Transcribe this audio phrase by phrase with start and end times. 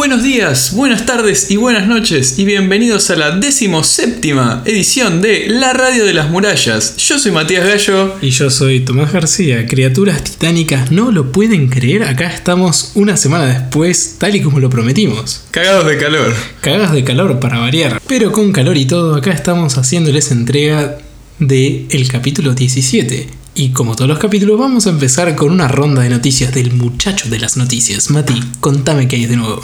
[0.00, 5.74] buenos días, buenas tardes y buenas noches y bienvenidos a la decimoséptima edición de La
[5.74, 6.96] Radio de las Murallas.
[6.96, 8.16] Yo soy Matías Gallo.
[8.22, 9.66] Y yo soy Tomás García.
[9.66, 12.04] Criaturas titánicas, ¿no lo pueden creer?
[12.04, 15.42] Acá estamos una semana después, tal y como lo prometimos.
[15.50, 16.34] Cagados de calor.
[16.62, 18.00] Cagados de calor para variar.
[18.06, 20.96] Pero con calor y todo, acá estamos haciéndoles entrega
[21.40, 23.39] de el capítulo 17.
[23.54, 27.28] Y como todos los capítulos, vamos a empezar con una ronda de noticias del muchacho
[27.28, 28.10] de las noticias.
[28.10, 29.60] Mati, contame qué hay de nuevo.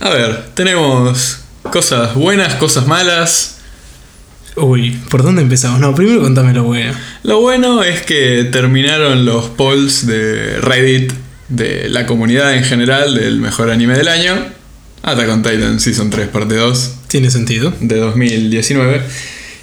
[0.00, 1.38] A ver, tenemos
[1.70, 3.58] cosas buenas, cosas malas.
[4.56, 5.80] Uy, ¿por dónde empezamos?
[5.80, 6.92] No, primero contame lo bueno.
[7.22, 11.12] Lo bueno es que terminaron los polls de Reddit
[11.48, 14.34] de la comunidad en general del mejor anime del año.
[15.02, 16.94] Attack on Titan Season 3 parte 2.
[17.08, 17.72] Tiene sentido.
[17.80, 19.02] De 2019.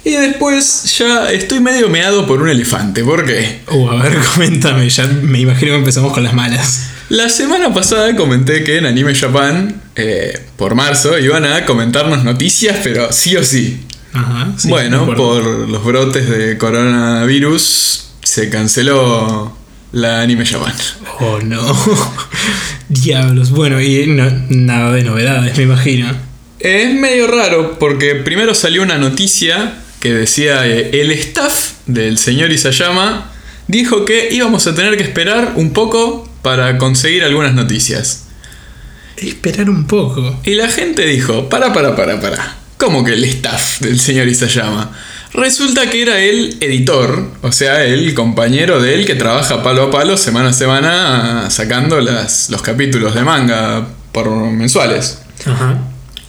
[0.04, 3.04] Y después ya estoy medio meado por un elefante.
[3.04, 3.60] ¿Por qué?
[3.70, 4.88] Uh, a ver, coméntame.
[4.88, 6.86] Ya me imagino que empezamos con las malas.
[7.10, 12.78] La semana pasada comenté que en Anime Japan, eh, por marzo, iban a comentarnos noticias,
[12.82, 13.80] pero sí o sí.
[14.12, 14.52] Ajá.
[14.56, 19.56] sí, bueno, por los brotes de coronavirus, se canceló
[19.92, 20.72] la Anime Japan.
[21.20, 21.60] Oh no.
[22.88, 23.50] Diablos.
[23.50, 26.08] Bueno, y no- nada de novedades, me imagino.
[26.58, 32.50] Es medio raro porque primero salió una noticia que decía eh, el staff del señor
[32.50, 33.30] Isayama
[33.68, 38.24] dijo que íbamos a tener que esperar un poco para conseguir algunas noticias.
[39.16, 40.40] Esperar un poco.
[40.44, 42.56] Y la gente dijo, para, para, para, para.
[42.78, 44.90] ¿Cómo que el staff del señor Isayama?
[45.34, 49.90] Resulta que era el editor, o sea, el compañero de él que trabaja palo a
[49.90, 55.20] palo, semana a semana, sacando las, los capítulos de manga por mensuales.
[55.44, 55.78] Ajá.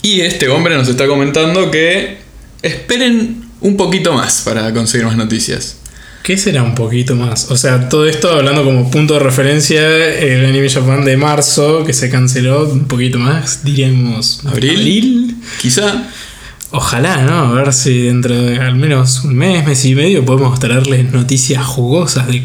[0.02, 2.18] Y este hombre nos está comentando que
[2.62, 5.76] esperen un poquito más para conseguir más noticias.
[6.22, 7.50] ¿Qué será un poquito más?
[7.50, 9.80] O sea, todo esto hablando como punto de referencia,
[10.14, 15.36] el anime Japan de marzo, que se canceló un poquito más, diríamos ¿Abril?
[15.60, 16.08] Quizá.
[16.70, 17.34] Ojalá, ¿no?
[17.34, 21.64] A ver si dentro de al menos un mes, mes y medio podemos traerles noticias
[21.66, 22.44] jugosas de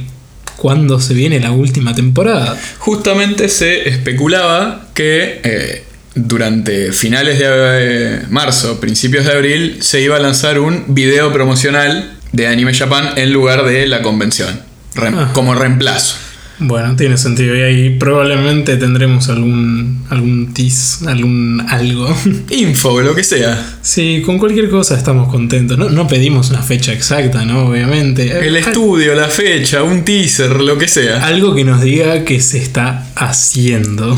[0.58, 2.60] cuándo se viene la última temporada.
[2.80, 5.87] Justamente se especulaba que eh,
[6.18, 12.12] durante finales de eh, marzo, principios de abril, se iba a lanzar un video promocional
[12.32, 14.60] de Anime Japan en lugar de la convención,
[14.98, 15.30] Ah.
[15.34, 16.16] como reemplazo.
[16.60, 17.56] Bueno, tiene sentido.
[17.56, 22.16] Y ahí probablemente tendremos algún, algún tease, algún algo.
[22.50, 23.78] Info, lo que sea.
[23.82, 25.78] Sí, con cualquier cosa estamos contentos.
[25.78, 27.68] No, no pedimos una fecha exacta, ¿no?
[27.68, 28.48] Obviamente.
[28.48, 31.26] El estudio, la fecha, un teaser, lo que sea.
[31.26, 34.18] Algo que nos diga que se está haciendo.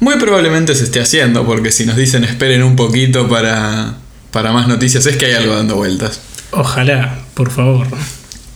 [0.00, 3.94] Muy probablemente se esté haciendo, porque si nos dicen esperen un poquito para,
[4.32, 6.20] para más noticias, es que hay algo dando vueltas.
[6.50, 7.86] Ojalá, por favor.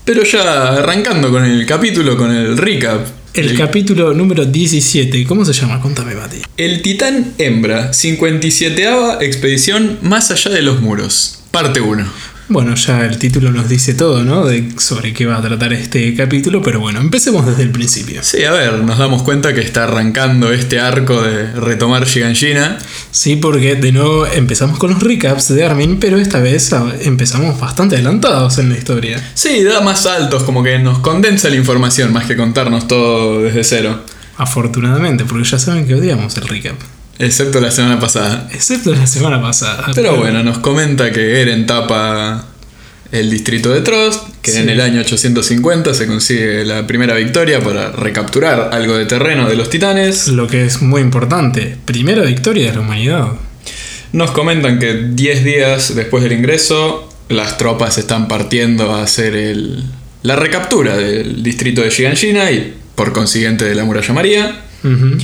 [0.05, 3.07] Pero ya arrancando con el capítulo, con el recap.
[3.35, 5.81] El capítulo número 17, ¿cómo se llama?
[5.81, 6.43] Contame, Mati.
[6.57, 8.89] El Titán Hembra, 57
[9.21, 11.39] expedición más allá de los muros.
[11.53, 12.32] Parte 1.
[12.49, 14.45] Bueno, ya el título nos dice todo, ¿no?
[14.45, 18.23] De sobre qué va a tratar este capítulo, pero bueno, empecemos desde el principio.
[18.23, 22.79] Sí, a ver, nos damos cuenta que está arrancando este arco de retomar Giganshina.
[23.11, 26.71] Sí, porque de nuevo empezamos con los recaps de Armin, pero esta vez
[27.01, 29.23] empezamos bastante adelantados en la historia.
[29.35, 33.65] Sí, da más saltos, como que nos condensa la información más que contarnos todo desde
[33.65, 34.05] cero.
[34.37, 36.77] Afortunadamente, porque ya saben que odiamos el recap.
[37.19, 38.49] Excepto la semana pasada.
[38.53, 39.87] Excepto la semana pasada.
[39.95, 42.47] Pero bueno, nos comenta que Eren tapa
[43.13, 44.59] el distrito de Trost, que Sí.
[44.59, 49.55] en el año 850 se consigue la primera victoria para recapturar algo de terreno de
[49.57, 50.29] los titanes.
[50.29, 53.27] Lo que es muy importante, primera victoria de la humanidad.
[54.13, 59.85] Nos comentan que 10 días después del ingreso, las tropas están partiendo a hacer el-
[60.23, 64.61] la recaptura del distrito de Shiganshina y por consiguiente de la muralla María.
[64.85, 65.17] Ujú.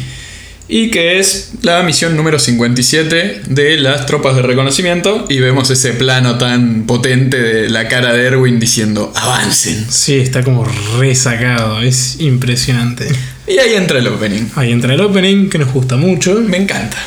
[0.69, 5.25] Y que es la misión número 57 de las tropas de reconocimiento.
[5.29, 9.87] Y vemos ese plano tan potente de la cara de Erwin diciendo avancen.
[9.91, 10.67] Sí, está como
[10.99, 13.09] resacado, es impresionante.
[13.47, 14.45] Y ahí entra el opening.
[14.57, 16.35] Ahí entra el opening que nos gusta mucho.
[16.35, 16.99] Me encanta.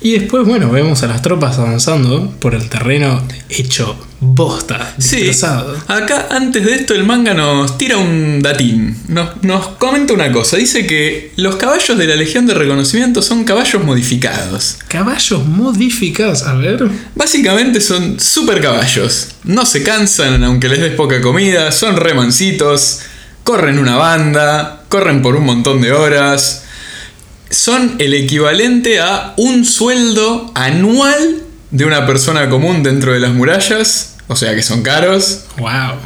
[0.00, 5.76] Y después, bueno, vemos a las tropas avanzando por el terreno hecho bosta, Sí, destrozado.
[5.88, 8.96] acá antes de esto el manga nos tira un datín.
[9.08, 10.56] Nos, nos comenta una cosa.
[10.58, 14.78] Dice que los caballos de la Legión de Reconocimiento son caballos modificados.
[14.88, 16.88] Caballos modificados, a ver.
[17.14, 19.28] Básicamente son super caballos.
[19.44, 23.00] No se cansan aunque les des poca comida, son remancitos,
[23.44, 26.62] corren una banda, corren por un montón de horas.
[27.56, 34.16] Son el equivalente a un sueldo anual de una persona común dentro de las murallas,
[34.28, 35.96] o sea que son caros, Wow.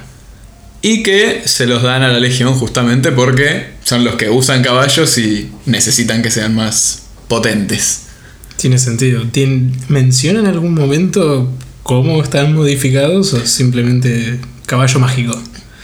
[0.80, 5.18] y que se los dan a la legión justamente porque son los que usan caballos
[5.18, 8.02] y necesitan que sean más potentes.
[8.56, 9.24] Tiene sentido.
[9.24, 11.50] ¿Tien- ¿Menciona en algún momento
[11.82, 15.36] cómo están modificados o simplemente caballo mágico?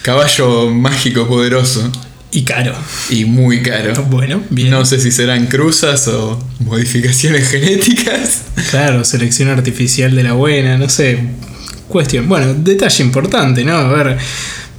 [0.03, 1.91] Caballo mágico poderoso
[2.37, 2.75] Y caro.
[3.09, 3.95] y muy caro.
[4.11, 4.69] Bueno, bien.
[4.69, 8.43] No sé si serán cruzas o modificaciones genéticas.
[8.69, 11.19] Claro, selección artificial de la buena, no sé.
[11.89, 12.29] Cuestión.
[12.29, 13.73] Bueno, detalle importante, ¿no?
[13.77, 14.19] A ver,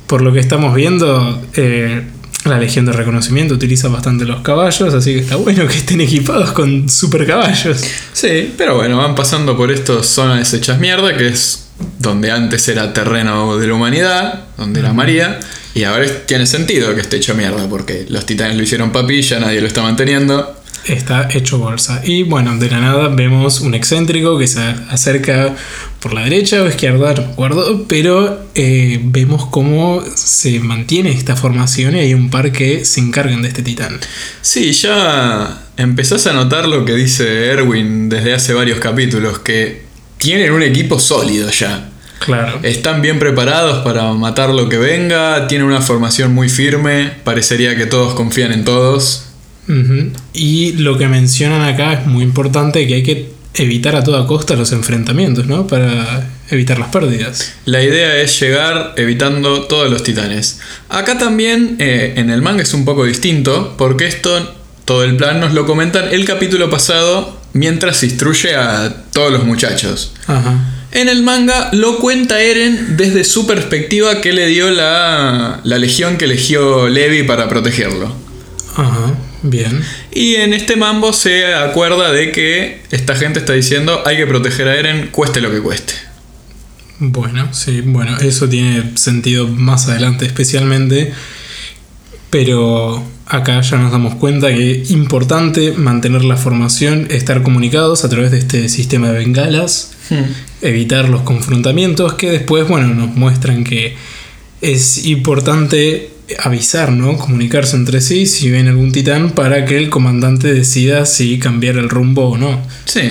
[0.06, 2.04] por lo que estamos viendo, eh,
[2.46, 6.52] la Legión de Reconocimiento utiliza bastante los caballos, así que está bueno que estén equipados
[6.52, 7.84] con super caballos.
[8.14, 12.94] Sí, pero bueno, van pasando por estos zonas hechas mierda, que es donde antes era
[12.94, 15.40] terreno de la humanidad, donde era María,
[15.74, 19.62] y ahora tiene sentido que esté hecho mierda, porque los titanes lo hicieron papilla, nadie
[19.62, 20.56] lo está manteniendo.
[20.86, 22.02] Está hecho bolsa.
[22.06, 25.54] Y bueno, de la nada vemos un excéntrico que se acerca
[26.00, 31.36] por la derecha o izquierda, no me acuerdo, pero eh, vemos cómo se mantiene esta
[31.36, 34.00] formación y hay un par que se encargan de este titán.
[34.42, 39.84] Sí, ya empezás a notar lo que dice Erwin desde hace varios capítulos, que
[40.18, 41.90] tienen un equipo sólido ya.
[42.28, 42.60] Claro.
[42.62, 47.86] Están bien preparados para matar lo que venga, tienen una formación muy firme, parecería que
[47.86, 49.24] todos confían en todos.
[50.34, 54.56] Y lo que mencionan acá es muy importante que hay que evitar a toda costa
[54.56, 55.68] los enfrentamientos, ¿no?
[55.68, 57.54] Para evitar las pérdidas.
[57.66, 60.60] La idea es llegar evitando todos los titanes.
[60.90, 65.40] Acá también eh, en el manga es un poco distinto, porque esto, todo el plan
[65.40, 70.14] nos lo comentan el capítulo pasado mientras se instruye a todos los muchachos.
[70.28, 70.77] Ajá.
[70.92, 76.18] En el manga lo cuenta Eren desde su perspectiva que le dio la, la legión
[76.18, 78.16] que eligió Levi para protegerlo.
[78.76, 79.16] Ajá.
[79.44, 79.82] Bien.
[80.12, 84.68] Y en este mambo se acuerda de que esta gente está diciendo hay que proteger
[84.68, 85.94] a Eren cueste lo que cueste.
[87.00, 91.14] Bueno, sí, bueno, eso tiene sentido más adelante especialmente.
[92.30, 98.10] Pero acá ya nos damos cuenta que es importante mantener la formación, estar comunicados a
[98.10, 99.92] través de este sistema de bengalas,
[100.62, 103.96] evitar los confrontamientos que después, bueno, nos muestran que
[104.62, 107.18] es importante avisar, ¿no?
[107.18, 111.90] Comunicarse entre sí si ven algún titán para que el comandante decida si cambiar el
[111.90, 112.62] rumbo o no.
[112.86, 113.10] Sí,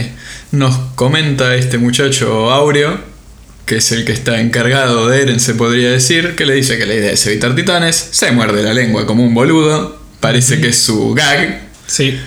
[0.53, 2.99] nos comenta este muchacho Aureo,
[3.67, 6.87] que es el que está encargado de Eren, se podría decir, que le dice que
[6.87, 10.79] la idea es evitar titanes, se muerde la lengua como un boludo, parece que es
[10.79, 11.69] su gag.
[11.87, 12.19] Sí,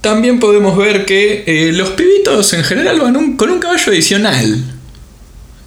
[0.00, 4.64] También podemos ver que eh, los pibitos en general van un- con un caballo adicional.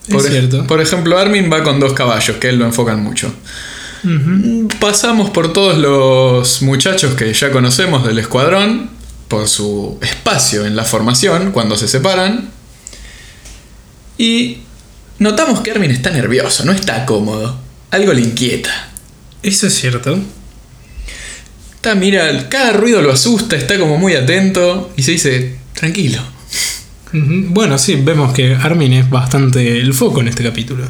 [0.07, 0.68] es Por, ej- cierto.
[0.68, 3.34] por ejemplo, Armin va con dos caballos, que él lo enfocan mucho.
[4.80, 8.90] Pasamos por todos los muchachos que ya conocemos del escuadrón,
[9.28, 12.50] por su espacio en la formación cuando se separan.
[14.18, 14.60] Y
[15.19, 17.59] notamos que Armin está nervioso, no está cómodo.
[17.91, 18.89] Algo le inquieta.
[19.44, 20.19] Eso es cierto.
[21.75, 26.21] Está, mira, cada ruido lo asusta, está como muy atento y se dice, tranquilo.
[27.13, 30.85] Bueno, sí, vemos que Armin es bastante el foco en este capítulo.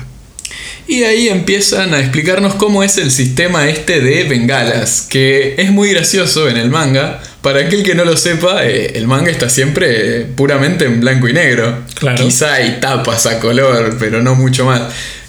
[0.88, 5.90] Y ahí empiezan a explicarnos cómo es el sistema este de bengalas, que es muy
[5.90, 7.22] gracioso en el manga.
[7.46, 11.28] Para aquel que no lo sepa, eh, el manga está siempre eh, puramente en blanco
[11.28, 11.84] y negro.
[11.94, 12.26] Claro.
[12.26, 14.82] Quizá hay tapas a color, pero no mucho más.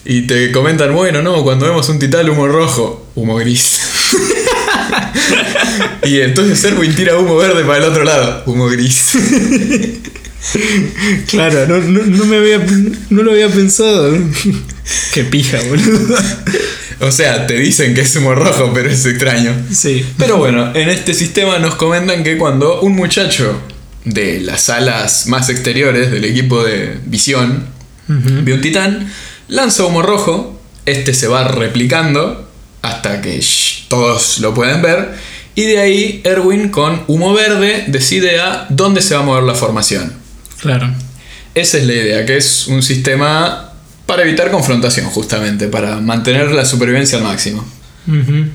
[0.02, 3.82] Y te comentan, bueno, no, cuando vemos un titán humo rojo, humo gris.
[6.04, 9.12] y entonces Erwin tira humo verde para el otro lado, humo gris.
[11.28, 12.64] Claro, no, no, no me había,
[13.10, 14.16] no lo había pensado.
[15.12, 16.16] Qué pija, boludo.
[17.00, 19.52] o sea, te dicen que es humo rojo, pero es extraño.
[19.72, 20.04] Sí.
[20.18, 23.60] Pero bueno, en este sistema nos comentan que cuando un muchacho
[24.04, 27.66] de las alas más exteriores del equipo de visión
[28.08, 29.12] ve un titán,
[29.48, 32.48] lanza humo rojo, este se va replicando
[32.82, 35.14] hasta que shh, todos lo pueden ver,
[35.56, 39.54] y de ahí Erwin con humo verde decide a dónde se va a mover la
[39.54, 40.12] formación.
[40.60, 40.88] Claro.
[41.54, 43.65] Esa es la idea, que es un sistema
[44.06, 47.64] para evitar confrontación justamente, para mantener la supervivencia al máximo.
[48.06, 48.46] Ujú.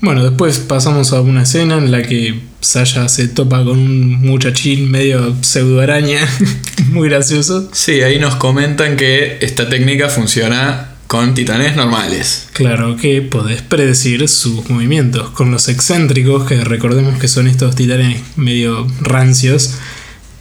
[0.00, 4.90] Bueno, después pasamos a una escena en la que Saya se topa con un muchachín
[4.90, 6.20] medio pseudo araña.
[6.90, 7.68] Muy gracioso.
[7.72, 12.48] Sí, ahí nos comentan que esta técnica funciona con titanes normales.
[12.52, 15.30] Claro que podés predecir sus movimientos.
[15.30, 19.78] Con los excéntricos, que recordemos que son estos titanes medio rancios,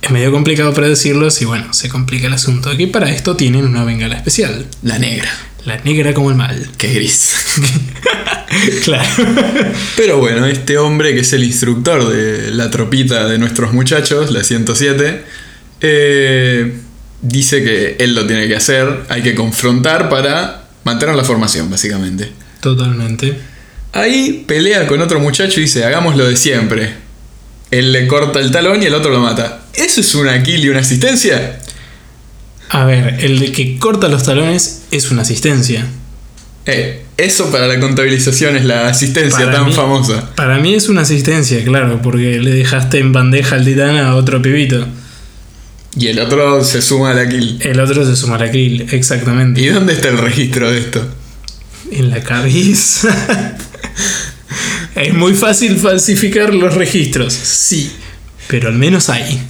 [0.07, 2.69] es medio complicado predecirlos y bueno, se complica el asunto.
[2.69, 4.65] Aquí para esto tienen una bengala especial.
[4.81, 5.29] La negra,
[5.65, 6.69] La negra como el mal.
[6.77, 7.33] que gris.
[8.85, 9.09] claro.
[9.97, 14.45] Pero bueno, este hombre que es el instructor de la tropita de nuestros muchachos, la
[14.45, 15.23] 107,
[15.81, 16.77] eh,
[17.21, 22.31] dice que él lo tiene que hacer, hay que confrontar para mantener la formación, básicamente.
[22.61, 23.37] Totalmente.
[23.91, 27.06] Ahí pelea con otro muchacho y dice, hagamos lo de siempre.
[27.71, 29.61] Él le corta el talón y el otro lo mata.
[29.73, 31.59] ¿Eso es una kill y una asistencia?
[32.69, 35.85] A ver, el de que corta los talones es una asistencia.
[36.65, 40.35] Eh, eso para la contabilización es la asistencia Para tan mí- famosa.
[40.35, 44.41] Para mí es una asistencia, claro, porque le dejaste en bandeja al titán a otro
[44.41, 44.85] pibito.
[45.95, 47.59] Y el otro se suma a la kill.
[47.61, 49.61] El otro se suma a la kill, exactamente.
[49.61, 51.07] ¿Y dónde está el registro de esto?
[51.91, 53.55] En la cabeza.
[54.97, 57.91] es muy fácil falsificar los registros, sí,
[58.47, 59.41] pero al menos hay.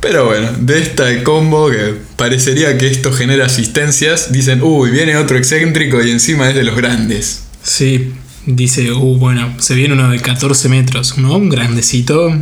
[0.00, 5.36] Pero bueno, de esta combo que parecería que esto genera asistencias, dicen, uy, viene otro
[5.36, 7.44] excéntrico y encima es de los grandes.
[7.62, 8.12] Sí,
[8.46, 12.32] dice, uh, bueno, se viene uno de 14 metros, uno un grandecito,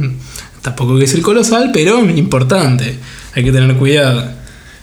[0.60, 2.98] tampoco que es el colosal, pero importante,
[3.34, 4.30] hay que tener cuidado.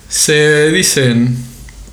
[0.09, 1.37] Se dicen,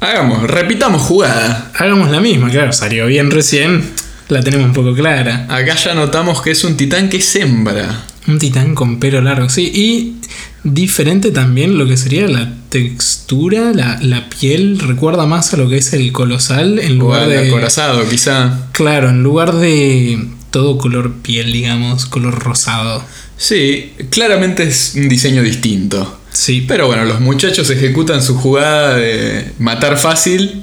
[0.01, 1.73] hagamos, repitamos jugada.
[1.75, 3.85] Hagamos la misma, claro, salió bien recién,
[4.31, 5.47] la tenemos un poco clara.
[5.49, 8.05] Acá ya notamos que es un titán que sembra.
[8.27, 10.17] Un titán con pelo largo, sí, y
[10.63, 15.79] diferente también lo que sería la textura, la, la piel, recuerda más a lo que
[15.79, 17.49] es el colosal en O lugar al de...
[17.49, 18.69] acorazado, quizá.
[18.73, 23.05] Claro, en lugar de todo color piel, digamos, color rosado.
[23.37, 26.19] Sí, claramente es un diseño distinto.
[26.33, 30.63] Sí, Pero bueno, los muchachos ejecutan su jugada de matar fácil,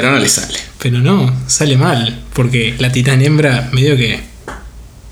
[0.00, 0.58] pero no les sale.
[0.78, 4.20] pero no, sale mal, porque la titán hembra medio que...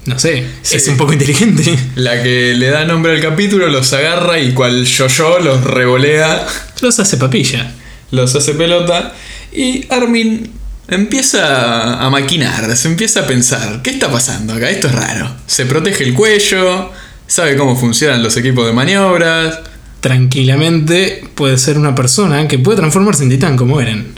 [0.07, 0.77] No sé, Sí.
[0.77, 1.65] es un poco inteligente.
[1.95, 6.47] La que le da nombre al capítulo los agarra y cual yo-yo los revolea,
[6.83, 7.73] Los hace papilla.
[8.11, 9.15] los hace pelota.
[9.51, 10.51] Y Armin
[10.89, 14.69] empieza a maquinar, se empieza a pensar, ¿qué está pasando acá?
[14.69, 15.35] Esto es raro.
[15.47, 16.91] Se protege el cuello,
[17.27, 19.61] sabe cómo funcionan los equipos de maniobras.
[20.01, 24.13] Tranquilamente puede ser una persona que puede transformarse en titán como Eren.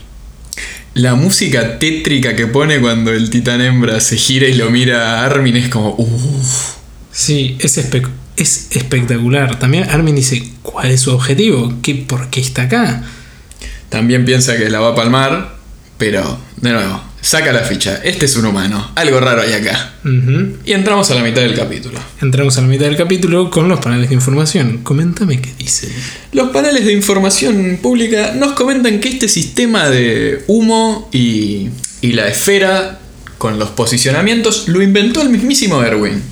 [0.97, 5.26] La música tétrica que pone cuando el titán hembra se gira y lo mira a
[5.26, 6.76] Armin es como, uff.
[7.12, 9.59] Sí, es, espe- es espectacular.
[9.59, 11.75] También Armin dice, ¿cuál es su objetivo?
[11.83, 13.03] ¿Qué, ¿Por qué está acá?
[13.91, 15.57] También piensa que la va a palmar,
[15.99, 18.00] pero, de nuevo, saca la ficha.
[18.04, 18.92] Este es un humano.
[18.95, 19.95] Algo raro hay acá.
[20.64, 21.99] Y entramos a la mitad del capítulo.
[22.23, 24.78] Entramos a la mitad del capítulo con los paneles de información.
[24.85, 25.90] Coméntame qué dice.
[26.33, 32.28] Los paneles de información pública nos comentan que este sistema de humo y, y la
[32.28, 33.00] esfera
[33.38, 36.23] con los posicionamientos lo inventó el mismísimo Erwin.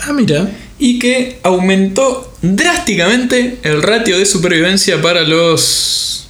[0.00, 0.50] Ah, mira.
[0.78, 6.23] Y que aumentó drásticamente el ratio de supervivencia para los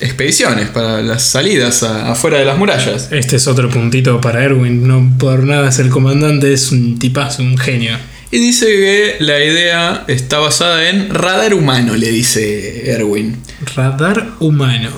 [0.00, 3.08] expediciones, para las salidas a- afuera de las murallas.
[3.12, 4.86] Este es otro puntito para Erwin.
[4.86, 7.96] No por nada es el comandante, es un tipazo, un genio.
[8.30, 13.36] Y dice que la idea está basada en radar humano, le dice Erwin.
[13.74, 14.90] Radar humano.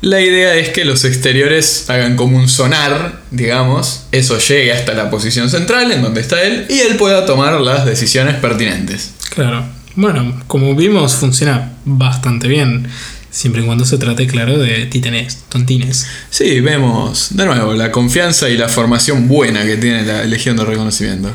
[0.00, 5.10] La idea es que los exteriores hagan como un sonar, digamos, eso llegue hasta la
[5.10, 9.12] posición central en donde está él y él pueda tomar las decisiones pertinentes.
[9.32, 9.64] Claro.
[9.94, 12.88] Bueno, como vimos, funciona bastante bien.
[13.32, 16.06] Siempre y cuando se trate, claro, de titanes, tontines.
[16.30, 20.64] Sí, vemos de nuevo la confianza y la formación buena que tiene la Legión de
[20.64, 21.32] Reconocimiento.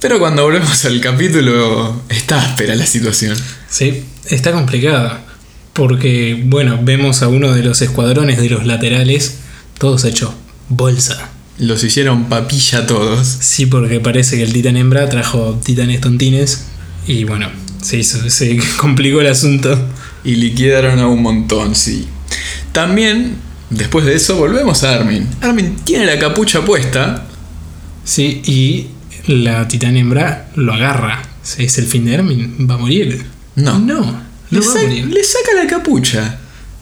[0.00, 3.36] Pero cuando volvemos al capítulo, está áspera la situación.
[3.68, 5.24] Sí, está complicada.
[5.72, 9.38] Porque, bueno, vemos a uno de los escuadrones de los laterales,
[9.78, 10.30] todos hechos
[10.70, 11.28] bolsa.
[11.58, 13.26] Los hicieron papilla todos.
[13.26, 16.66] Sí, porque parece que el titán hembra trajo titanes tontines.
[17.06, 17.50] Y bueno,
[17.82, 19.78] se hizo, se complicó el asunto.
[20.24, 22.06] Y liquidaron a un montón, sí.
[22.72, 23.36] También,
[23.70, 25.26] después de eso, volvemos a Armin.
[25.40, 27.26] Armin tiene la capucha puesta.
[28.04, 28.86] Sí, y
[29.32, 31.22] la titán hembra lo agarra.
[31.58, 33.24] Es el fin de Hermin, va a morir.
[33.56, 33.78] No.
[33.78, 35.06] No, Le, a morir.
[35.06, 36.38] le saca la capucha.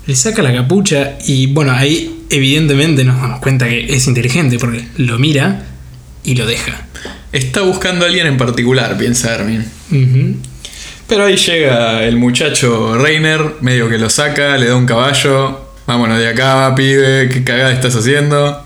[0.07, 4.87] Le saca la capucha y bueno, ahí evidentemente nos damos cuenta que es inteligente porque
[4.97, 5.67] lo mira
[6.25, 6.87] y lo deja.
[7.33, 9.65] Está buscando a alguien en particular, piensa Armin.
[11.09, 15.65] Pero ahí llega el muchacho Reiner, medio que lo saca, le da un caballo.
[15.87, 18.63] Vámonos de acá, pibe, qué cagada estás haciendo.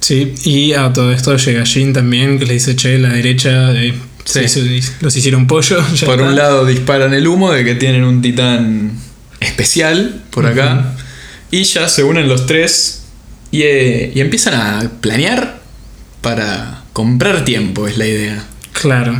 [0.00, 3.92] Sí, y a todo esto llega Jin también, que le dice, che, la derecha eh,
[4.24, 4.60] se Sí.
[4.60, 5.78] hizo- los hicieron pollo.
[5.94, 6.30] ya Por está".
[6.30, 8.92] un lado disparan el humo de que tienen un titán
[9.40, 10.94] especial por acá.
[11.50, 13.04] Y ya se unen los tres
[13.50, 15.60] y, eh, y empiezan a planear
[16.22, 18.44] para comprar tiempo, es la idea.
[18.72, 19.18] Claro.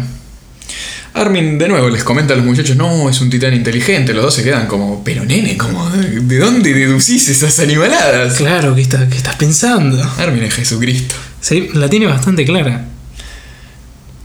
[1.20, 4.34] Armin de nuevo les comenta a los muchachos, no, es un titán inteligente, los dos
[4.34, 8.34] se quedan como, pero nene, como, ¿de dónde deducís esas animaladas?
[8.36, 10.02] Claro, ¿qué, está- qué estás pensando?
[10.18, 11.14] Armin es Jesucristo.
[11.40, 12.84] Sí, la tiene bastante clara.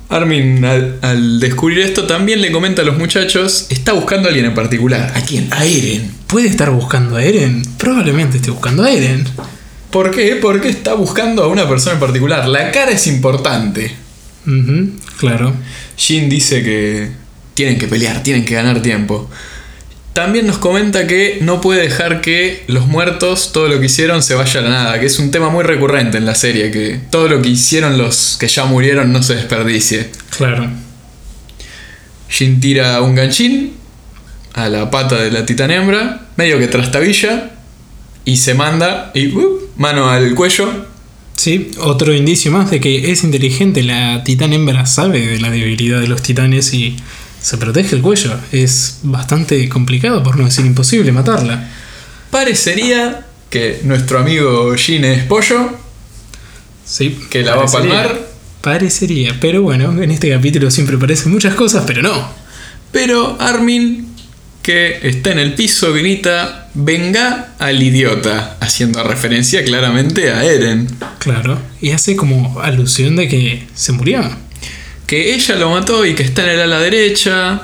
[0.10, 4.46] Armin al, al descubrir esto también le comenta a los muchachos, está buscando a alguien
[4.46, 5.12] en particular.
[5.16, 5.48] ¿A quién?
[5.52, 6.12] A Eren.
[6.28, 7.64] ¿Puede estar buscando a Eren?
[7.78, 9.26] Probablemente esté buscando a Eren.
[9.90, 10.36] ¿Por qué?
[10.42, 12.48] Porque está buscando a una persona en particular.
[12.48, 13.96] La cara es importante.
[15.18, 15.54] Claro.
[15.98, 17.10] Jin dice que
[17.54, 19.30] tienen que pelear, tienen que ganar tiempo.
[20.14, 24.36] También nos comenta que no puede dejar que los muertos, todo lo que hicieron, se
[24.36, 27.28] vaya a la nada, que es un tema muy recurrente en la serie, que todo
[27.28, 30.12] lo que hicieron los que ya murieron no se desperdicie.
[30.38, 30.70] Claro.
[32.30, 33.74] Jin tira un ganchín
[34.54, 37.52] a la pata de la titán hembra, medio que trastabilla,
[38.24, 40.93] y se manda, y uh, mano al cuello.
[41.36, 43.84] Sí, otro indicio más de que es inteligente.
[43.84, 46.96] La titán hembra sabe de la debilidad de los titanes y
[47.42, 48.38] se protege el cuello.
[48.52, 51.70] Es bastante complicado, por no decir imposible, matarla.
[52.32, 55.84] Parecería que nuestro amigo Jin es pollo,
[56.86, 58.20] Sí, que la va a palmar.
[58.62, 62.30] Parecería, pero bueno, en este capítulo siempre parecen muchas cosas, pero no.
[62.92, 64.13] Pero Armin,
[64.64, 70.88] que está en el piso, grita, venga al idiota, haciendo referencia claramente a Eren.
[71.20, 74.24] Claro, y hace como alusión de que se murió.
[75.06, 77.62] Que ella lo mató y que está en el ala derecha.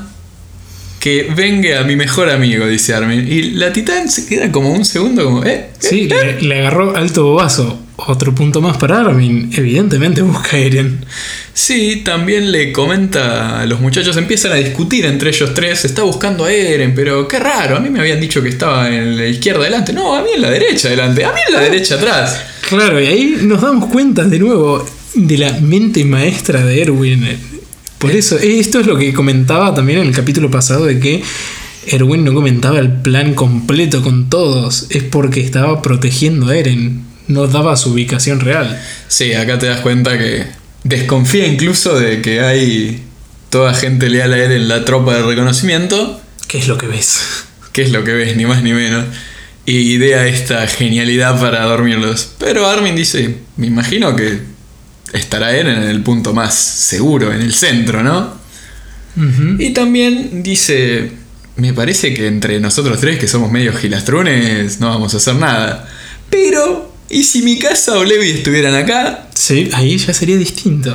[0.99, 3.25] Que venga a mi mejor amigo, dice Armin.
[3.31, 5.69] Y la titán se queda como un segundo como, ¿eh?
[5.79, 7.79] Sí, le, le agarró alto bobazo.
[8.07, 9.51] Otro punto más para Armin.
[9.53, 11.05] Evidentemente busca a Eren.
[11.53, 16.45] Sí, también le comenta a los muchachos, empiezan a discutir entre ellos tres, está buscando
[16.45, 19.61] a Eren, pero qué raro, a mí me habían dicho que estaba en la izquierda
[19.61, 22.41] adelante, no, a mí en la derecha adelante, a mí en la derecha atrás.
[22.69, 27.27] Claro, y ahí nos damos cuenta de nuevo de la mente maestra de Erwin.
[27.97, 31.21] Por eso, esto es lo que comentaba también en el capítulo pasado de que
[31.87, 34.87] Erwin no comentaba el plan completo con todos.
[34.89, 37.08] Es porque estaba protegiendo a Eren.
[37.29, 38.81] No daba su ubicación real.
[39.07, 40.45] Sí, acá te das cuenta que
[40.83, 43.03] desconfía incluso de que hay
[43.49, 47.45] toda gente leal a Eren en la tropa de reconocimiento, ¿Qué es lo que ves?
[47.71, 49.05] que es lo que ves, ni más ni menos.
[49.65, 52.31] Y idea esta genialidad para dormirlos.
[52.39, 54.39] Pero Armin dice, me imagino que
[55.13, 58.37] estará Eren en el punto más seguro, en el centro, ¿no?
[59.59, 61.11] Y también dice,
[61.57, 65.87] me parece que entre nosotros tres, que somos medios gilastrunes, no vamos a hacer nada.
[66.29, 69.27] Pero, ¿y si mi casa o Levi estuvieran acá?
[69.33, 70.93] Sí, ahí ya sería distinto.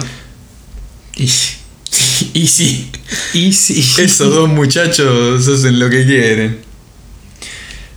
[1.16, 1.24] Y,
[2.34, 2.90] y sí,
[3.32, 3.84] Y sí.
[3.98, 6.60] esos dos muchachos hacen lo que quieren.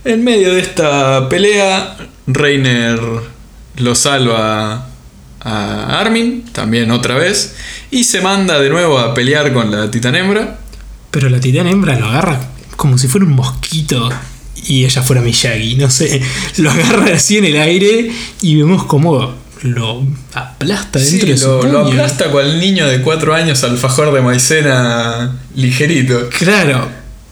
[0.04, 3.00] En medio de esta pelea, Reiner
[3.76, 4.88] lo salva
[5.40, 7.54] a Armin, también otra vez,
[7.90, 10.58] y se manda de nuevo a pelear con la titán hembra.
[11.10, 12.40] Pero la titán hembra lo agarra
[12.78, 14.08] como si fuera un mosquito
[14.66, 16.20] y ella fuera Miyagi, no sé.
[16.58, 18.10] Lo agarra así en el aire
[18.42, 21.94] y vemos cómo lo aplasta dentro Sí, de su lo, lo puño.
[21.94, 26.28] aplasta cual niño de 4 años alfajor de maicena ligerito.
[26.30, 26.88] Claro,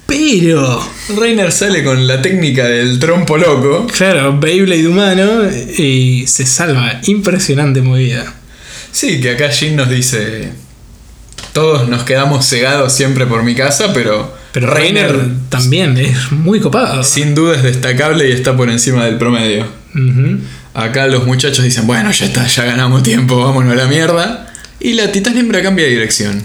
[0.07, 0.85] pero.
[1.17, 3.87] Reiner sale con la técnica del trompo loco.
[3.97, 5.43] Claro, Beyblade humano
[5.79, 7.01] y se salva.
[7.07, 8.35] Impresionante movida.
[8.91, 10.51] Sí, que acá Jin nos dice.
[11.53, 14.35] Todos nos quedamos cegados siempre por mi casa, pero.
[14.57, 15.15] Pero Reiner
[15.51, 17.05] también es muy copado.
[17.05, 19.67] sin duda es destacable y está por encima del promedio.
[20.73, 24.51] Acá los muchachos dicen, bueno, ya está, ya ganamos tiempo, vámonos a la mierda.
[24.81, 26.43] Y la titán hembra cambia de dirección.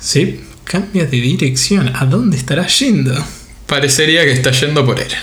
[0.00, 1.92] Sí, cambia de dirección.
[1.94, 3.24] ¿A dónde estará yendo?
[3.68, 5.16] Parecería que está yendo por Eren.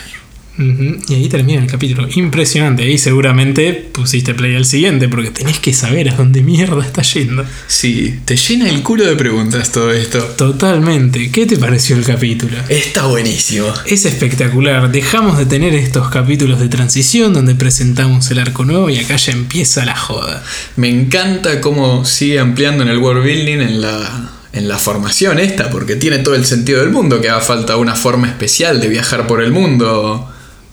[1.08, 2.08] Y ahí termina el capítulo.
[2.16, 2.84] Impresionante.
[2.84, 7.46] Ahí seguramente pusiste play al siguiente porque tenés que saber a dónde mierda está yendo.
[7.68, 10.20] Sí, te llena el culo de preguntas todo esto.
[10.38, 11.32] Totalmente.
[11.32, 12.58] ¿Qué te pareció el capítulo?
[12.70, 13.68] Está buenísimo.
[13.86, 14.92] Es espectacular.
[14.92, 19.32] Dejamos de tener estos capítulos de transición donde presentamos el arco nuevo y acá ya
[19.32, 20.44] empieza la joda.
[20.76, 25.70] Me encanta cómo sigue ampliando en el world building en la, en la formación esta,
[25.70, 29.28] porque tiene todo el sentido del mundo que haga falta una forma especial de viajar
[29.28, 30.31] por el mundo.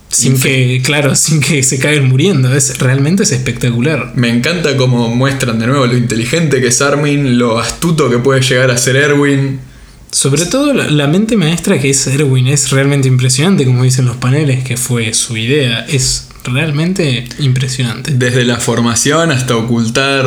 [0.09, 2.55] Sin que, claro, sin que se caigan muriendo.
[2.55, 4.13] Es, realmente es espectacular.
[4.15, 8.41] Me encanta cómo muestran de nuevo lo inteligente que es Armin, lo astuto que puede
[8.41, 9.61] llegar a ser Erwin.
[10.11, 14.17] Sobre todo la, la mente maestra que es Erwin es realmente impresionante, como dicen los
[14.17, 15.85] paneles, que fue su idea.
[15.87, 18.13] Es realmente impresionante.
[18.15, 20.27] Desde la formación hasta ocultar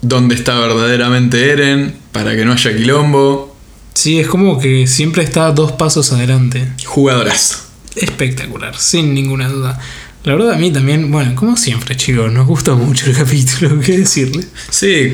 [0.00, 3.56] dónde está verdaderamente Eren, para que no haya quilombo.
[3.94, 6.68] Sí, es como que siempre está dos pasos adelante.
[6.84, 7.67] Jugadorazo.
[8.00, 9.78] Espectacular, sin ninguna duda.
[10.24, 13.98] La verdad a mí también, bueno, como siempre chicos, nos gusta mucho el capítulo, ¿qué
[13.98, 14.44] decirle?
[14.68, 15.10] Sí,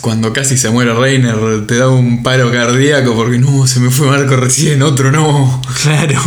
[0.00, 4.08] cuando casi se muere Reiner te da un paro cardíaco porque no, se me fue
[4.08, 5.62] Marco recién, otro no.
[5.82, 6.20] Claro.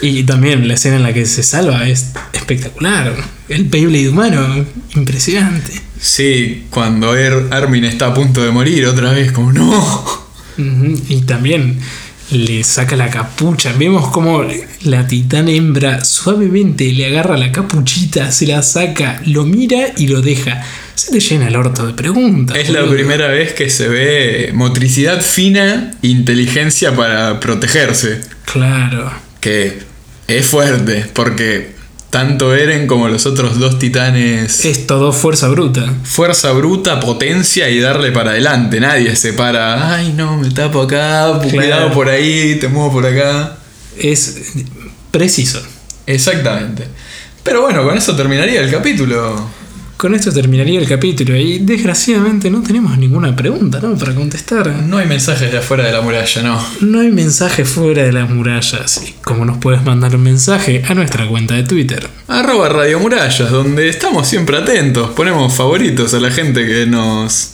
[0.00, 3.14] Y también la escena en la que se salva es espectacular.
[3.48, 4.64] El Beyblade humano,
[4.96, 5.80] impresionante.
[6.00, 10.22] Sí, cuando er- Armin está a punto de morir otra vez, como no.
[11.08, 11.78] Y también
[12.32, 13.72] le saca la capucha.
[13.78, 14.44] Vemos como
[14.84, 20.22] la titán hembra suavemente le agarra la capuchita, se la saca, lo mira y lo
[20.22, 20.62] deja.
[20.94, 22.56] Se te llena el orto de preguntas.
[22.56, 28.20] Es la primera vez que se ve motricidad fina, inteligencia para protegerse.
[28.44, 29.12] Claro.
[29.40, 29.80] Que
[30.28, 31.71] es fuerte, porque
[32.12, 34.66] tanto Eren como los otros dos titanes.
[34.66, 35.94] Es todo fuerza bruta.
[36.04, 38.80] Fuerza bruta, potencia y darle para adelante.
[38.80, 39.94] Nadie se para.
[39.96, 43.56] Ay, no, me tapo acá, cuidado por ahí, te muevo por acá.
[43.98, 44.52] Es
[45.10, 45.62] preciso.
[46.06, 46.86] Exactamente.
[47.42, 49.48] Pero bueno, con eso terminaría el capítulo.
[50.02, 53.96] Con esto terminaría el capítulo y desgraciadamente no tenemos ninguna pregunta, ¿no?
[53.96, 54.66] Para contestar.
[54.66, 56.66] No hay mensajes de afuera de la muralla, no.
[56.80, 59.00] No hay mensaje fuera de las murallas.
[59.06, 62.08] Y como nos puedes mandar un mensaje a nuestra cuenta de Twitter.
[62.26, 65.10] Arroba Radio Murallas, donde estamos siempre atentos.
[65.10, 67.52] Ponemos favoritos a la gente que nos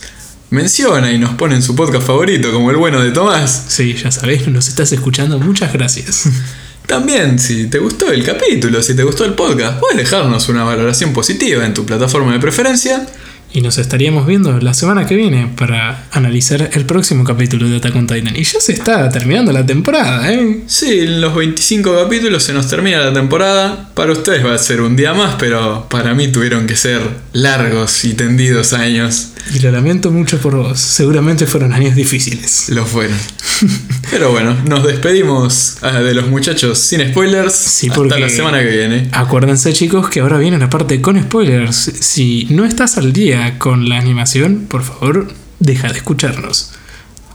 [0.49, 3.65] menciona y nos pone en su podcast favorito, como el bueno de Tomás.
[3.67, 5.37] Sí, ya sabéis, nos estás escuchando.
[5.37, 6.27] Muchas gracias.
[6.89, 11.13] También, si te gustó el capítulo, si te gustó el podcast, puedes dejarnos una valoración
[11.13, 13.05] positiva en tu plataforma de preferencia.
[13.51, 17.95] Y nos estaríamos viendo la semana que viene para analizar el próximo capítulo de Attack
[17.95, 18.35] on Titan.
[18.35, 20.61] Y ya se está terminando la temporada, ¿eh?
[20.67, 23.89] Sí, en los 25 capítulos se nos termina la temporada.
[23.95, 27.01] Para ustedes va a ser un día más, pero para mí tuvieron que ser
[27.33, 29.29] largos y tendidos años.
[29.55, 30.79] Y lo lamento mucho por vos.
[30.79, 32.69] Seguramente fueron años difíciles.
[32.69, 33.17] Lo fueron.
[34.11, 37.53] Pero bueno, nos despedimos ah, de los muchachos sin spoilers.
[37.53, 39.07] Sí, hasta porque- la semana que viene.
[39.11, 41.75] Acuérdense chicos que ahora viene la parte con spoilers.
[41.99, 46.71] Si no estás al día con la animación, por favor, deja de escucharnos.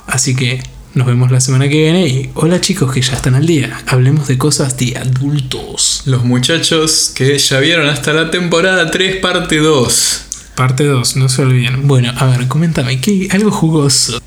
[0.06, 0.62] Así que
[0.94, 3.82] nos vemos la semana que viene y hola chicos que ya están al día.
[3.86, 6.02] Hablemos de cosas de adultos.
[6.06, 10.20] Los muchachos que ya vieron hasta la temporada 3, parte 2.
[10.54, 11.88] Parte 2, no se olviden.
[11.88, 13.28] Bueno, a ver, coméntame, ¿qué?
[13.32, 14.20] Algo jugoso.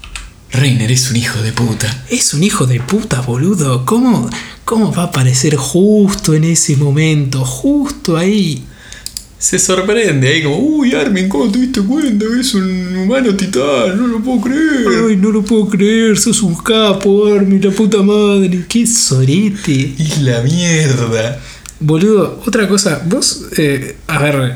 [0.51, 2.03] Reiner es un hijo de puta.
[2.09, 3.85] Es un hijo de puta, boludo.
[3.85, 4.29] ¿Cómo,
[4.65, 7.45] ¿Cómo va a aparecer justo en ese momento?
[7.45, 8.65] Justo ahí.
[9.39, 13.95] Se sorprende ahí como, uy Armin, ¿cómo te diste cuenta es un humano titán?
[13.97, 14.87] No lo puedo creer.
[15.09, 18.65] Ay, no lo puedo creer, sos un capo, Armin, la puta madre.
[18.67, 19.71] Qué sorete.
[19.71, 21.39] Y la mierda.
[21.79, 24.55] Boludo, otra cosa, vos, eh, a ver,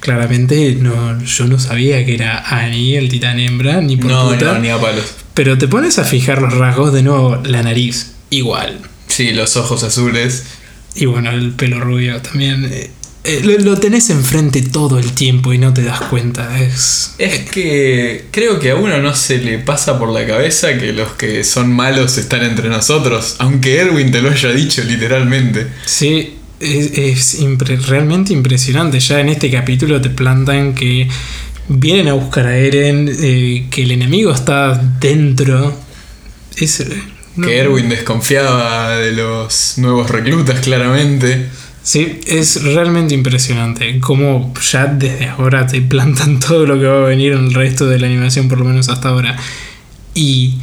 [0.00, 4.52] claramente no, yo no sabía que era Annie, el titán hembra, ni por No, puta,
[4.52, 5.04] no, ni a palos.
[5.32, 8.78] pero te pones a fijar los rasgos de nuevo, la nariz, igual.
[9.08, 10.44] Sí, los ojos azules.
[10.94, 12.66] Y bueno, el pelo rubio también.
[12.70, 12.90] eh,
[13.24, 16.58] eh, lo, lo tenés enfrente todo el tiempo y no te das cuenta.
[16.60, 17.14] Es.
[17.18, 21.12] Es que creo que a uno no se le pasa por la cabeza que los
[21.12, 25.66] que son malos están entre nosotros, aunque Erwin te lo haya dicho literalmente.
[25.84, 29.00] Sí, es, es impre- realmente impresionante.
[29.00, 31.08] Ya en este capítulo te plantan que
[31.68, 35.76] vienen a buscar a Eren, eh, que el enemigo está dentro.
[36.56, 36.80] Es.
[36.80, 36.88] eh,
[37.36, 41.46] no- Que Erwin desconfiaba de los nuevos reclutas, claramente.
[41.82, 44.00] Sí, es realmente impresionante.
[44.00, 47.86] Como ya desde ahora te plantan todo lo que va a venir en el resto
[47.86, 49.36] de la animación, por lo menos hasta ahora.
[50.14, 50.56] Y.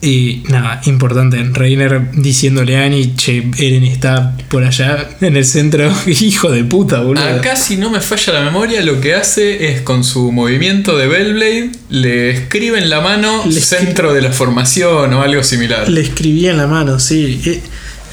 [0.00, 1.42] y nada, importante.
[1.52, 5.92] Reiner diciéndole a Annie, che, Eren está por allá en el centro.
[6.06, 7.22] Hijo de puta, boludo.
[7.22, 11.06] Acá, si no me falla la memoria, lo que hace es con su movimiento de
[11.06, 15.86] Bellblade, le escribe en la mano Le centro de la formación o algo similar.
[15.88, 17.42] Le escribí en la mano, sí.
[17.44, 17.60] Eh,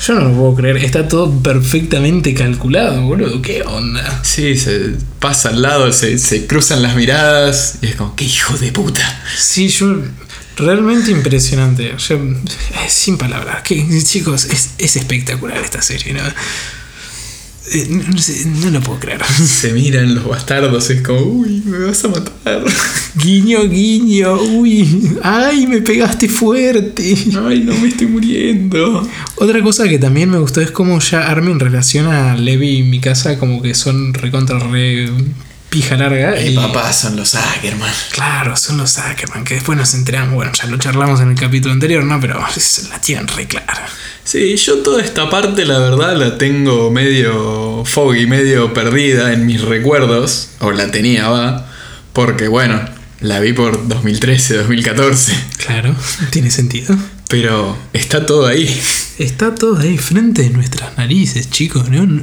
[0.05, 0.77] Yo no lo puedo creer.
[0.77, 3.41] Está todo perfectamente calculado, boludo.
[3.41, 4.21] ¿Qué onda?
[4.23, 8.57] Sí, se pasa al lado, se, se cruzan las miradas y es como, qué hijo
[8.57, 9.21] de puta.
[9.37, 9.97] Sí, yo.
[10.57, 11.95] Realmente impresionante.
[11.97, 13.61] Yo- eh, sin palabras.
[13.63, 16.21] Que, chicos, es, es espectacular esta serie, ¿no?
[17.73, 19.21] Eh, no, no sé, no lo puedo creer.
[19.45, 22.63] Se miran los bastardos, es como, uy, me vas a matar.
[23.15, 24.33] Guiño, guiño.
[24.41, 25.17] Uy.
[25.23, 27.15] Ay, me pegaste fuerte.
[27.47, 29.07] Ay, no me estoy muriendo.
[29.35, 33.37] Otra cosa que también me gustó es cómo ya Armin relaciona a Levi y Mikasa
[33.37, 35.09] como que son recontra re
[35.69, 36.35] pija larga.
[36.35, 37.91] El y- papá son los Ackerman.
[38.11, 41.73] Claro, son los Ackerman, que después nos enteramos, bueno, ya lo charlamos en el capítulo
[41.73, 42.19] anterior, ¿no?
[42.19, 43.87] Pero es- la tienen re clara.
[44.23, 49.61] Sí, yo toda esta parte, la verdad, la tengo medio foggy, medio perdida en mis
[49.61, 50.49] recuerdos.
[50.59, 51.67] O la tenía, va.
[52.13, 52.79] Porque, bueno,
[53.19, 55.33] la vi por 2013, 2014.
[55.57, 55.95] Claro,
[56.31, 56.95] tiene sentido.
[57.31, 58.69] Pero está todo ahí.
[59.17, 61.89] Está todo ahí frente de nuestras narices, chicos.
[61.89, 62.21] ¿no?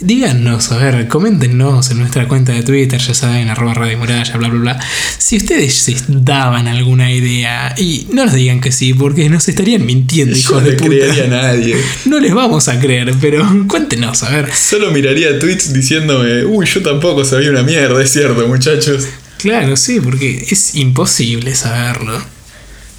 [0.00, 4.48] Díganos, a ver, coméntenos en nuestra cuenta de Twitter, ya saben, arroba Radio Muralla, bla,
[4.48, 4.80] bla, bla.
[5.18, 9.86] Si ustedes se daban alguna idea, y no nos digan que sí, porque nos estarían
[9.86, 11.42] mintiendo, Yo hijos no de le creería a puta.
[11.42, 11.76] nadie.
[12.06, 14.52] No les vamos a creer, pero cuéntenos, a ver.
[14.54, 19.06] Solo miraría tweets diciéndome, uy, yo tampoco sabía una mierda, es cierto, muchachos.
[19.38, 22.20] Claro, sí, porque es imposible saberlo.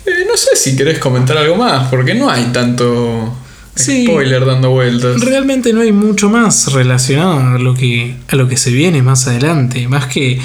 [0.09, 3.33] Eh, no sé si querés comentar algo más, porque no hay tanto
[3.75, 4.05] Sí.
[4.05, 5.21] spoiler dando vueltas.
[5.21, 9.27] Realmente no hay mucho más relacionado a lo que, a lo que se viene más
[9.27, 9.87] adelante.
[9.87, 10.39] Más que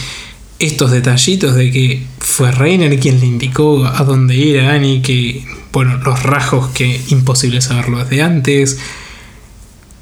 [0.59, 5.45] estos detallitos de que fue Reiner quien le indicó a dónde ir a Annie, que,
[5.73, 8.79] bueno, los rasgos que imposible saberlo desde antes.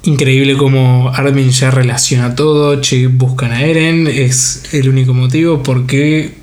[0.03, 5.85] Increíble como Armin ya relaciona todo, che, buscan a Eren, es el único motivo por
[5.85, 6.33] qué,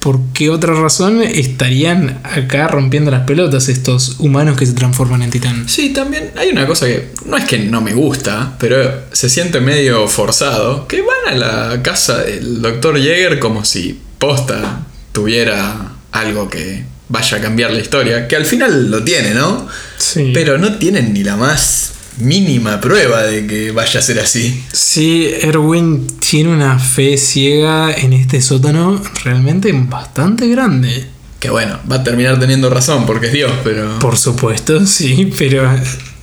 [0.00, 5.30] por qué otra razón estarían acá rompiendo las pelotas estos humanos que se transforman en
[5.30, 5.68] titán.
[5.68, 9.60] Sí, también hay una cosa que no es que no me gusta, pero se siente
[9.60, 16.48] medio forzado, que van a la casa del doctor Jäger como si posta tuviera algo
[16.48, 19.68] que vaya a cambiar la historia, que al final lo tiene, ¿no?
[19.98, 20.30] Sí.
[20.32, 24.62] Pero no tienen ni la más mínima prueba de que vaya a ser así.
[24.72, 31.06] Sí, Erwin tiene una fe ciega en este sótano realmente bastante grande.
[31.38, 33.98] Que bueno, va a terminar teniendo razón porque es Dios, pero...
[33.98, 35.70] Por supuesto, sí, pero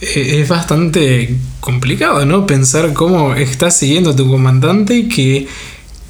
[0.02, 2.46] eh, es bastante complicado, ¿no?
[2.46, 5.48] Pensar cómo estás siguiendo a tu comandante que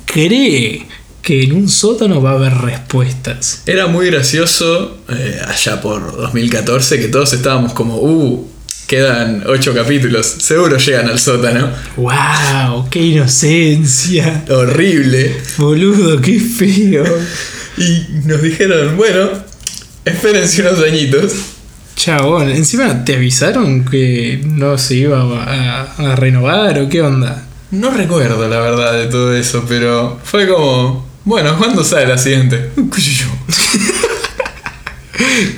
[0.05, 0.85] cree
[1.21, 3.63] que en un sótano va a haber respuestas.
[3.65, 8.47] Era muy gracioso eh, allá por 2014 que todos estábamos como, uh,
[8.87, 11.69] quedan ocho capítulos, seguro llegan al sótano.
[11.97, 12.89] ¡Wow!
[12.89, 14.45] ¡Qué inocencia!
[14.49, 15.35] Horrible.
[15.57, 17.03] Boludo, qué feo.
[17.77, 19.29] Y nos dijeron, bueno,
[20.05, 21.33] espérense unos añitos.
[21.95, 27.43] Chabón, encima te avisaron que no se iba a, a renovar o qué onda.
[27.71, 32.71] No recuerdo la verdad de todo eso, pero fue como, bueno, ¿cuándo sale la siguiente?
[32.77, 33.25] Un cuchillo.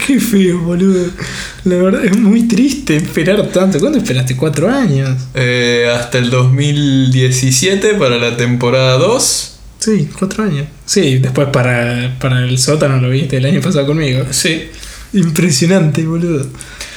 [0.07, 1.11] Qué feo, boludo.
[1.65, 3.79] La verdad es muy triste esperar tanto.
[3.79, 4.35] ¿Cuánto esperaste?
[4.35, 5.17] ¿Cuatro años?
[5.33, 9.55] Eh, hasta el 2017 para la temporada 2.
[9.79, 10.67] Sí, cuatro años.
[10.85, 14.25] Sí, después para, para el sótano lo viste el año pasado conmigo.
[14.31, 14.63] Sí,
[15.13, 16.45] Impresionante, boludo.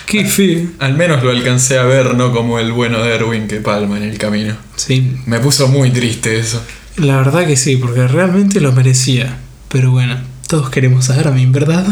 [0.07, 0.67] Qué feo.
[0.81, 4.03] al menos lo alcancé a ver, no como el bueno de Erwin que palma en
[4.03, 4.55] el camino.
[4.77, 6.63] Sí, Me puso muy triste eso.
[6.97, 9.39] la verdad que sí, porque realmente lo merecía.
[9.69, 11.87] Pero bueno, todos queremos a Armin, ¿verdad?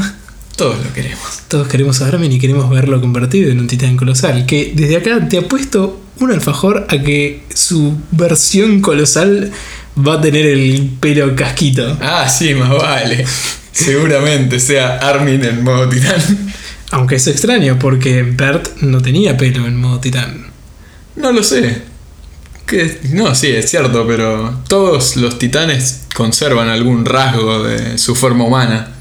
[0.61, 1.40] Todos lo queremos.
[1.49, 4.44] Todos queremos a Armin y queremos verlo convertido en un titán colosal.
[4.44, 9.53] Que desde acá te apuesto un alfajor a que su versión colosal
[9.96, 11.96] va a tener el pelo casquito.
[12.03, 13.25] Ah, sí, más vale.
[13.73, 16.20] Seguramente sea Armin en modo titán.
[16.90, 20.49] Aunque es extraño porque Bert no tenía pelo en modo titán.
[21.16, 21.81] No lo sé.
[22.66, 23.01] ¿Qué?
[23.14, 28.99] No, sí, es cierto, pero todos los titanes conservan algún rasgo de su forma humana.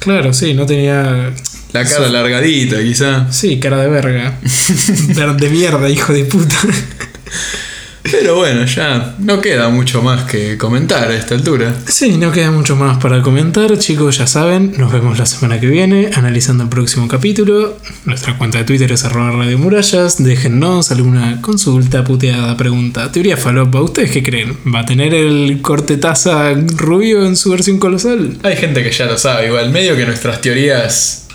[0.00, 1.32] Claro, sí, no tenía.
[1.72, 3.30] La cara alargadita, quizá.
[3.30, 4.38] Sí, cara de verga.
[5.38, 6.56] De mierda, hijo de puta.
[8.02, 11.74] Pero bueno, ya no queda mucho más que comentar a esta altura.
[11.86, 15.66] Sí, no queda mucho más para comentar, chicos, ya saben, nos vemos la semana que
[15.66, 17.76] viene analizando el próximo capítulo.
[18.04, 23.80] Nuestra cuenta de Twitter es arroba Radio Murallas, déjennos alguna consulta, puteada, pregunta, teoría falopa,
[23.80, 24.56] ¿ustedes qué creen?
[24.74, 28.38] ¿Va a tener el corte taza rubio en su versión colosal?
[28.42, 31.26] Hay gente que ya lo sabe, igual medio que nuestras teorías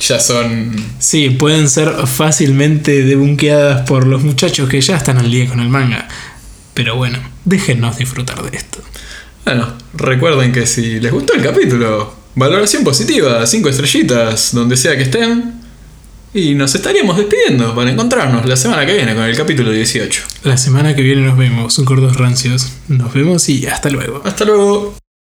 [0.00, 0.74] ya son...
[0.98, 5.68] Sí, pueden ser fácilmente debunqueadas por los muchachos que ya están al día con el
[5.68, 6.08] manga.
[6.74, 8.80] Pero bueno, déjennos disfrutar de esto.
[9.44, 15.02] Bueno, recuerden que si les gustó el capítulo, valoración positiva, 5 estrellitas, donde sea que
[15.02, 15.60] estén.
[16.32, 20.22] Y nos estaríamos despidiendo para encontrarnos la semana que viene con el capítulo 18.
[20.44, 22.72] La semana que viene nos vemos, gordos rancios.
[22.86, 24.22] Nos vemos y hasta luego.
[24.24, 24.99] Hasta luego.